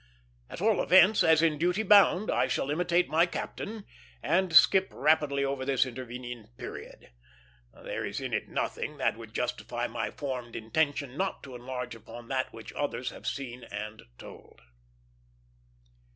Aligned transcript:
At 0.49 0.61
all 0.61 0.81
events, 0.81 1.23
as 1.23 1.43
in 1.43 1.59
duty 1.59 1.83
bound, 1.83 2.31
I 2.31 2.47
shall 2.47 2.71
imitate 2.71 3.07
my 3.07 3.27
captain, 3.27 3.85
and 4.23 4.51
skip 4.51 4.87
rapidly 4.91 5.45
over 5.45 5.63
this 5.63 5.85
intervening 5.85 6.47
period. 6.57 7.11
There 7.71 8.03
is 8.03 8.19
in 8.19 8.33
it 8.33 8.49
nothing 8.49 8.97
that 8.97 9.15
would 9.15 9.35
justify 9.35 9.85
my 9.85 10.09
formed 10.09 10.55
intention 10.55 11.17
not 11.17 11.43
to 11.43 11.53
enlarge 11.53 11.93
upon 11.93 12.29
that 12.29 12.51
which 12.51 12.73
others 12.73 13.11
have 13.11 13.27
seen 13.27 13.63
and 13.65 14.01
told. 14.17 14.61